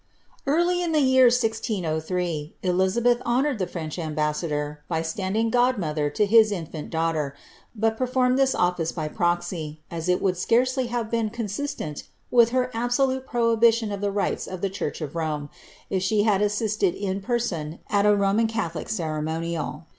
Early 0.47 0.81
in 0.81 0.93
the 0.93 0.99
new 0.99 1.05
year 1.05 1.25
1603, 1.25 2.55
Elizabeth 2.63 3.21
honoured 3.23 3.59
the 3.59 3.67
French 3.67 3.99
ambas 3.99 4.41
sulor, 4.41 4.77
by 4.87 5.03
standing 5.03 5.51
godmother 5.51 6.09
to 6.09 6.25
his 6.25 6.51
infant 6.51 6.89
daughter, 6.89 7.35
but 7.75 7.97
performed 7.97 8.35
this 8.39 8.55
ofiice 8.55 8.95
by 8.95 9.07
proxy, 9.09 9.79
as 9.91 10.09
it 10.09 10.19
would 10.19 10.37
scarcely 10.37 10.87
have 10.87 11.11
been 11.11 11.29
consistent 11.29 12.07
with 12.31 12.49
hpr 12.49 12.71
absolute 12.73 13.27
prohibition 13.27 13.91
of 13.91 14.01
the 14.01 14.11
rites, 14.11 14.47
of 14.47 14.61
the 14.61 14.71
church 14.71 15.01
of 15.01 15.15
Rome, 15.15 15.51
if 15.91 16.01
she 16.01 16.23
had 16.23 16.41
assisted 16.41 16.95
in 16.95 17.21
person 17.21 17.77
at 17.87 18.07
a 18.07 18.15
Roman 18.15 18.47
catholic 18.47 18.89
ceremonial. 18.89 19.85